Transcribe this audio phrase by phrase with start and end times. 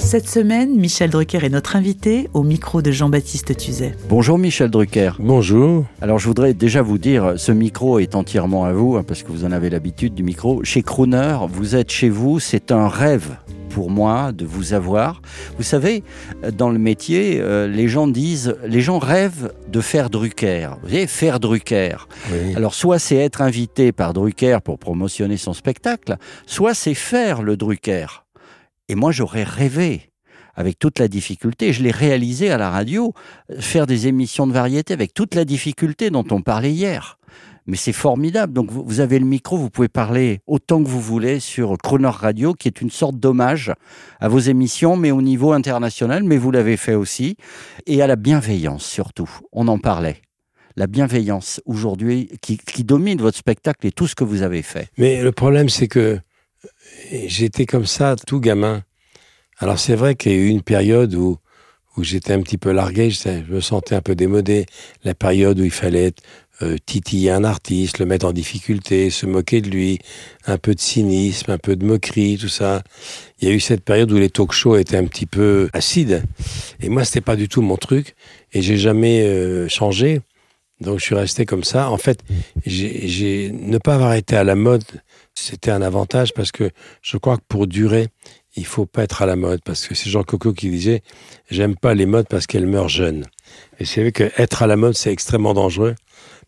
[0.00, 3.94] Cette semaine, Michel Drucker est notre invité au micro de Jean-Baptiste Tuzet.
[4.08, 5.12] Bonjour Michel Drucker.
[5.20, 5.84] Bonjour.
[6.00, 9.30] Alors je voudrais déjà vous dire, ce micro est entièrement à vous, hein, parce que
[9.30, 10.64] vous en avez l'habitude du micro.
[10.64, 13.36] Chez Crooner, vous êtes chez vous, c'est un rêve
[13.68, 15.22] pour moi de vous avoir.
[15.58, 16.02] Vous savez,
[16.56, 20.70] dans le métier, euh, les gens disent, les gens rêvent de faire Drucker.
[20.82, 22.08] Vous voyez, faire Drucker.
[22.32, 22.54] Oui.
[22.56, 27.56] Alors soit c'est être invité par Drucker pour promotionner son spectacle, soit c'est faire le
[27.56, 28.24] Drucker.
[28.90, 30.10] Et moi j'aurais rêvé,
[30.56, 33.14] avec toute la difficulté, je l'ai réalisé à la radio,
[33.60, 37.20] faire des émissions de variété avec toute la difficulté dont on parlait hier.
[37.66, 38.52] Mais c'est formidable.
[38.52, 42.52] Donc vous, avez le micro, vous pouvez parler autant que vous voulez sur Croner Radio,
[42.52, 43.72] qui est une sorte d'hommage
[44.18, 47.36] à vos émissions, mais au niveau international, mais vous l'avez fait aussi,
[47.86, 49.30] et à la bienveillance surtout.
[49.52, 50.20] On en parlait.
[50.74, 54.88] La bienveillance aujourd'hui qui domine votre spectacle et tout ce que vous avez fait.
[54.98, 56.18] Mais le problème, c'est que
[57.26, 58.82] j'étais comme ça, tout gamin.
[59.60, 61.36] Alors c'est vrai qu'il y a eu une période où,
[61.96, 64.64] où j'étais un petit peu largué, je me sentais un peu démodé.
[65.04, 66.12] La période où il fallait
[66.62, 69.98] euh, titiller un artiste, le mettre en difficulté, se moquer de lui,
[70.46, 72.82] un peu de cynisme, un peu de moquerie, tout ça.
[73.40, 76.22] Il y a eu cette période où les talk shows étaient un petit peu acides.
[76.80, 78.14] Et moi, c'était pas du tout mon truc.
[78.54, 80.22] Et j'ai jamais euh, changé.
[80.80, 81.90] Donc je suis resté comme ça.
[81.90, 82.20] En fait,
[82.64, 84.84] j'ai- ne pas avoir été à la mode,
[85.34, 86.70] c'était un avantage parce que
[87.02, 88.08] je crois que pour durer,
[88.56, 91.02] il faut pas être à la mode parce que c'est Jean Coco qui disait
[91.50, 93.26] j'aime pas les modes parce qu'elles meurent jeunes.
[93.78, 95.94] Et c'est vrai que être à la mode c'est extrêmement dangereux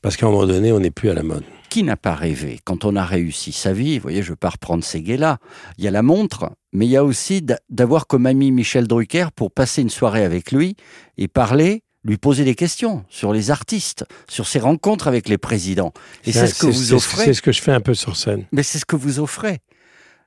[0.00, 1.44] parce qu'à un moment donné on n'est plus à la mode.
[1.70, 2.60] Qui n'a pas rêvé?
[2.64, 5.38] Quand on a réussi sa vie Vous voyez, je pas reprendre ces gays-là.
[5.78, 8.86] Il y a la montre, mais il y a aussi d'a- d'avoir comme ami Michel
[8.86, 10.76] Drucker pour passer une soirée avec lui
[11.16, 15.94] et parler, lui poser des questions sur les artistes, sur ses rencontres avec les présidents.
[16.26, 17.24] Et c'est ce que vous offrez.
[17.24, 18.44] C'est ce que je fais un peu sur scène.
[18.52, 19.60] Mais c'est ce que vous offrez.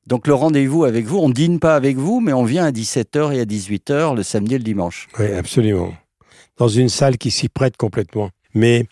[0.08, 3.34] Donc le rendez-vous avec vous, on dîne pas avec vous, mais on vient à 17h
[3.34, 5.08] et à 18h le samedi et le dimanche.
[5.20, 5.94] Oui, absolument.
[6.58, 8.30] Dans une salle qui s'y prête complètement.
[8.54, 8.86] Mais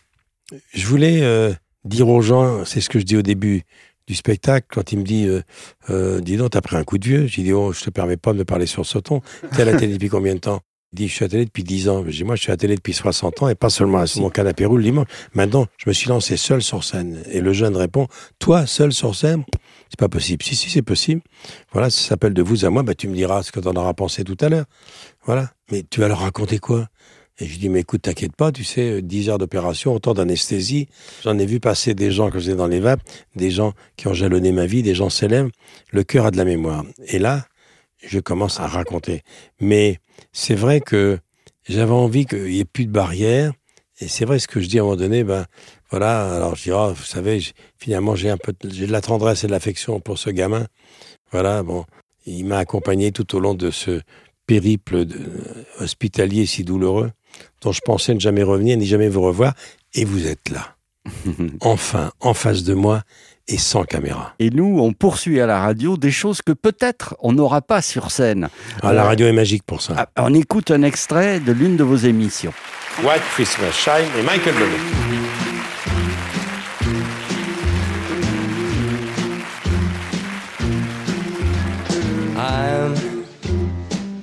[0.74, 1.54] je voulais euh,
[1.86, 3.64] dire aux gens, c'est ce que je dis au début
[4.08, 5.42] du spectacle, quand il me dit, euh,
[5.90, 7.28] euh, dis donc, t'as pris un coup de vieux.
[7.28, 9.22] J'ai dit, oh, je te permets pas de me parler sur ce ton.
[9.56, 10.60] T'es à la télé depuis combien de temps?
[10.92, 12.04] Il dit, je suis à la télé depuis 10 ans.
[12.06, 14.22] Je dis, moi, je suis à la télé depuis 60 ans et pas seulement sur
[14.22, 15.08] mon canapé roule le dimanche.
[15.34, 17.24] Maintenant, je me suis lancé seul sur scène.
[17.32, 18.08] Et le jeune répond,
[18.40, 19.44] toi, seul sur scène?
[19.94, 20.42] C'est pas possible.
[20.42, 21.22] Si, si, c'est possible.
[21.72, 22.82] Voilà, ça s'appelle de vous à moi.
[22.82, 24.66] Bah, tu me diras ce que t'en auras pensé tout à l'heure.
[25.24, 25.52] Voilà.
[25.72, 26.88] Mais tu vas leur raconter quoi?
[27.38, 30.88] Et je dis, mais écoute, t'inquiète pas, tu sais, euh, 10 heures d'opération, autant d'anesthésie.
[31.24, 33.02] J'en ai vu passer des gens quand j'étais dans les vapes,
[33.36, 35.52] des gens qui ont jalonné ma vie, des gens célèbres.
[35.92, 36.84] Le cœur a de la mémoire.
[37.06, 37.46] Et là,
[38.04, 39.22] je commence à raconter.
[39.60, 40.00] Mais
[40.32, 41.20] c'est vrai que
[41.70, 43.54] j'avais envie qu'il n'y ait plus de barrières.
[44.04, 45.46] Et c'est vrai ce que je dis à un moment donné, ben
[45.90, 47.42] voilà, alors je dis, oh, vous savez,
[47.78, 50.68] finalement j'ai un peu, j'ai de la tendresse et de l'affection pour ce gamin.
[51.32, 51.86] Voilà, bon,
[52.26, 54.02] il m'a accompagné tout au long de ce
[54.46, 55.22] périple de-
[55.80, 57.12] hospitalier si douloureux,
[57.62, 59.54] dont je pensais ne jamais revenir, ni jamais vous revoir,
[59.94, 60.76] et vous êtes là.
[61.62, 63.02] enfin, en face de moi
[63.48, 64.34] et sans caméra.
[64.40, 68.10] Et nous, on poursuit à la radio des choses que peut-être on n'aura pas sur
[68.12, 68.50] scène.
[68.82, 69.94] Ah, la radio est magique pour ça.
[69.98, 72.54] Ah, On écoute un extrait de l'une de vos émissions.
[73.04, 74.78] White Christmas, Shine et Michael Bublé.
[82.36, 82.96] I'm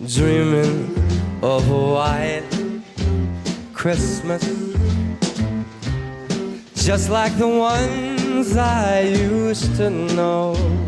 [0.07, 0.95] dreaming
[1.43, 2.45] of a white
[3.73, 4.45] Christmas,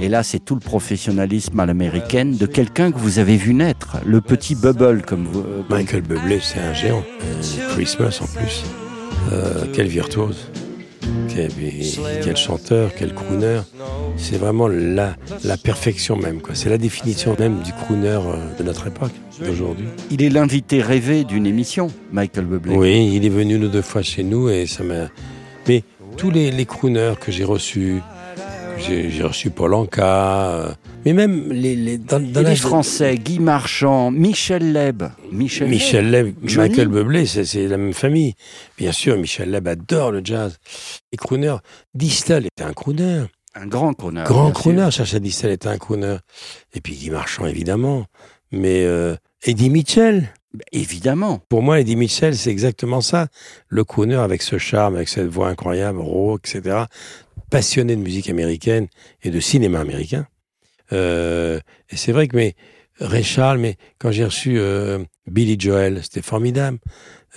[0.01, 3.99] Et là, c'est tout le professionnalisme à l'américaine de quelqu'un que vous avez vu naître,
[4.07, 5.41] le petit Bubble, comme vous.
[5.41, 7.03] euh, Michael Bublé, c'est un géant.
[7.23, 8.65] Euh, Christmas en plus.
[9.33, 10.49] Euh, quel virtuose.
[11.29, 11.51] Quel,
[12.23, 13.61] quel chanteur, quel crooner.
[14.17, 16.41] C'est vraiment la, la perfection même.
[16.41, 16.55] quoi.
[16.55, 19.13] C'est la définition même du crooner euh, de notre époque,
[19.45, 19.87] d'aujourd'hui.
[20.11, 22.75] Il est l'invité rêvé d'une émission, Michael Bublé.
[22.77, 25.09] Oui, il est venu une ou deux fois chez nous et ça m'a.
[25.69, 25.85] Mais
[26.17, 28.01] tous les, les crooners que j'ai reçus,
[28.79, 30.73] j'ai reçu Paul Anka, euh,
[31.05, 35.05] mais même les, les dans, dans Et la- les Français, Guy Marchand, Michel Leb.
[35.31, 36.69] Michel, Michel Leb, Johnny.
[36.71, 38.35] Michael Bublé, c'est la même famille.
[38.77, 40.59] Bien sûr, Michel Leb adore le jazz.
[41.13, 41.57] Les crooners,
[41.95, 43.25] Distel était un crooner.
[43.55, 44.23] Un grand crooner.
[44.25, 45.05] Grand crooner, sûr.
[45.05, 46.17] Chacha Distel était un crooner.
[46.75, 48.07] Et puis Guy Marchand, évidemment.
[48.51, 49.15] Mais euh,
[49.45, 50.29] Eddie Mitchell,
[50.73, 51.41] Évidemment.
[51.49, 53.29] Pour moi, Eddie Mitchell, c'est exactement ça.
[53.69, 56.85] Le crooner avec ce charme, avec cette voix incroyable, rauque, etc.
[57.51, 58.89] Passionné de musique américaine
[59.23, 60.27] et de cinéma américain.
[60.93, 61.59] Euh,
[61.91, 62.55] et c'est vrai que mais
[63.01, 66.79] Ray Charles, mais quand j'ai reçu euh, Billy Joel, c'était formidable.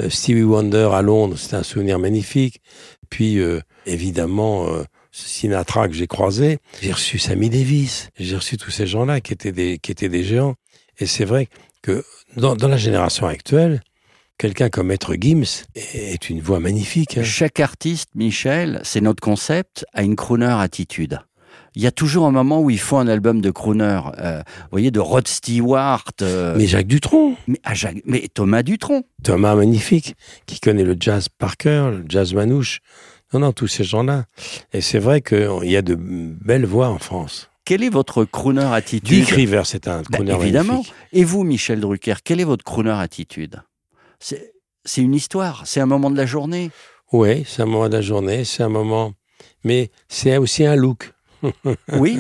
[0.02, 2.62] Euh, Stevie Wonder à Londres, c'était un souvenir magnifique.
[3.10, 6.60] Puis euh, évidemment euh, Sinatra que j'ai croisé.
[6.82, 8.10] J'ai reçu Sammy Davis.
[8.18, 10.56] J'ai reçu tous ces gens-là qui étaient des qui étaient des géants.
[11.00, 11.48] Et c'est vrai
[11.86, 12.04] que
[12.36, 13.82] dans, dans la génération actuelle,
[14.38, 17.18] quelqu'un comme Maître Gims est une voix magnifique.
[17.18, 17.24] hein.
[17.24, 21.20] Chaque artiste, Michel, c'est notre concept, a une crooner attitude.
[21.78, 24.00] Il y a toujours un moment où il faut un album de crooner.
[24.18, 26.06] Euh, vous voyez, de Rod Stewart.
[26.22, 29.04] euh, Mais Jacques Dutronc, mais, ah, Jacques- mais Thomas Dutronc.
[29.24, 30.16] Thomas magnifique,
[30.46, 32.80] qui connaît le jazz par cœur, le jazz manouche.
[33.34, 34.24] Non, non, tous ces gens-là.
[34.72, 37.50] Et c'est vrai qu'il y a de belles voix en France.
[37.66, 40.74] Quelle est votre crooner attitude Dick c'est un Bah, crooner évidemment.
[40.74, 40.94] magnifique.
[41.14, 43.62] Et vous, Michel Drucker, quelle est votre crooner attitude?
[44.20, 46.70] C'est une histoire, c'est un moment de la journée.
[47.12, 49.14] Oui, c'est un moment de la journée, c'est un moment...
[49.64, 51.12] Mais c'est aussi un look.
[51.94, 52.18] Oui.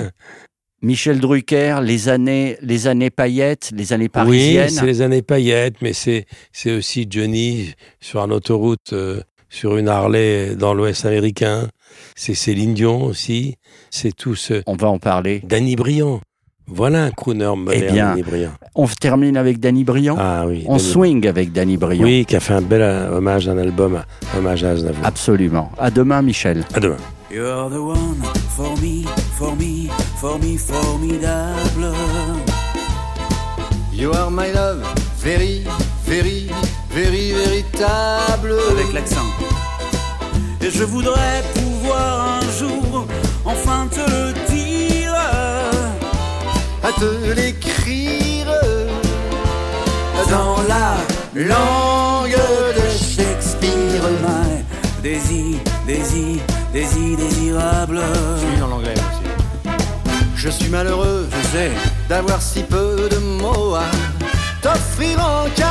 [0.81, 4.69] Michel Drucker, les années, les années paillettes, les années Oui, parisiennes.
[4.69, 9.21] c'est les années paillettes, mais c'est c'est aussi Johnny sur une autoroute, euh,
[9.55, 11.69] sur une Harley dans l'Ouest américain.
[12.13, 13.55] C'est Céline Dion aussi.
[13.89, 14.61] C'est tout ce...
[14.67, 15.41] On va en parler.
[15.45, 16.19] Danny Briand.
[16.67, 18.51] Voilà un crooner moderne, Eh bien, Danny Briand.
[18.73, 20.17] On termine avec Danny Briand.
[20.19, 20.65] Ah oui.
[20.67, 22.03] On Danny swing avec Danny Briand.
[22.03, 24.03] Oui, qui a fait un bel euh, hommage, un album,
[24.33, 25.05] un hommage à Aznavour.
[25.05, 25.71] Absolument.
[25.77, 26.65] À demain, Michel.
[26.73, 26.97] À demain.
[27.31, 28.21] You're the one
[28.57, 29.05] for me,
[29.37, 31.95] for me, for me, formidable.
[33.93, 34.83] You are my love,
[35.17, 35.63] very,
[36.95, 38.55] very véritable.
[38.71, 39.27] Avec l'accent.
[40.61, 43.05] Et je voudrais pouvoir un jour
[43.43, 45.13] enfin te le dire.
[46.83, 48.47] À te l'écrire
[50.29, 50.95] Dans la
[51.35, 52.41] langue
[52.77, 54.05] de Shakespeare.
[54.23, 54.63] My
[55.03, 56.39] désir, désir,
[56.73, 57.99] désir, désirable.
[58.39, 59.71] suis dans l'anglais aussi.
[60.35, 61.71] Je suis malheureux Je sais.
[62.07, 63.83] d'avoir si peu de mots à
[64.61, 65.64] t'offrir en cadeau.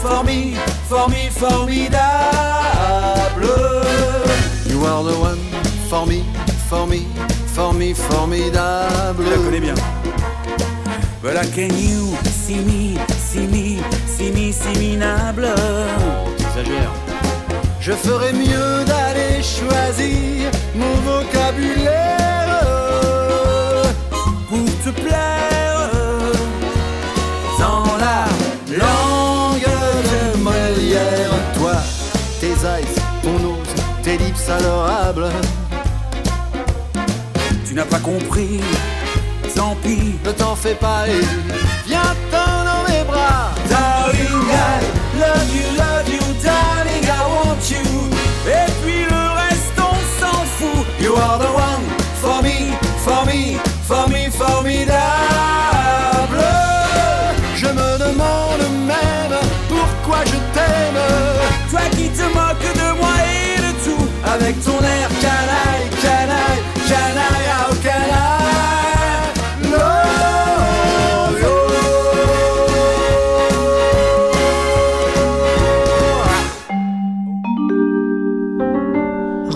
[0.00, 0.54] For me,
[0.88, 1.88] for me, for me, formidable.
[4.66, 5.38] You are the one
[5.88, 6.24] for me,
[6.68, 7.06] for me,
[7.54, 9.24] for me, formidable.
[9.24, 9.74] Je la connais bien.
[11.20, 15.48] But can you see me, see me, see me, see me minable?
[16.38, 16.92] Exagère.
[17.80, 22.17] Je ferais mieux d'aller choisir mon vocabulaire.
[37.78, 38.60] N'as pas compris,
[39.54, 40.16] tant pis.
[40.24, 41.22] Ne t'en fais pas et
[42.32, 42.47] dans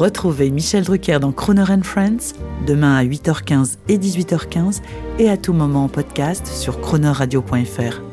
[0.02, 2.34] Retrouvez Michel Drucker dans Croner and Friends
[2.66, 4.80] demain à 8h15 et 18h15
[5.20, 8.11] et à tout moment en podcast sur cronerradio.fr.